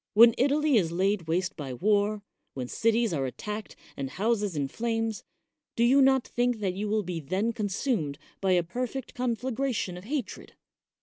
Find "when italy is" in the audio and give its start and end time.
0.15-0.91